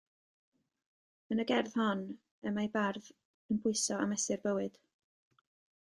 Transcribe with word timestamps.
Yn 1.35 1.43
y 1.43 1.45
gerdd 1.51 1.77
hon, 1.81 2.01
y 2.49 2.55
mae'r 2.57 2.73
bardd 2.79 3.11
yn 3.11 3.63
pwyso 3.67 4.03
a 4.07 4.11
mesur 4.15 4.45
bywyd. 4.47 4.85